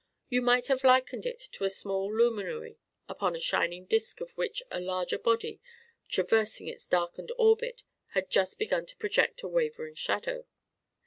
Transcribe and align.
You 0.29 0.41
might 0.41 0.65
have 0.65 0.83
likened 0.83 1.27
it 1.27 1.37
to 1.51 1.63
a 1.63 1.69
small 1.69 2.11
luminary 2.11 2.79
upon 3.07 3.33
the 3.33 3.39
shining 3.39 3.85
disk 3.85 4.19
of 4.19 4.31
which 4.31 4.63
a 4.71 4.79
larger 4.79 5.19
body, 5.19 5.61
traversing 6.09 6.67
its 6.67 6.87
darkened 6.87 7.31
orbit, 7.37 7.83
has 8.15 8.23
just 8.27 8.57
begun 8.57 8.87
to 8.87 8.97
project 8.97 9.43
a 9.43 9.47
wavering 9.47 9.93
shadow. 9.93 10.47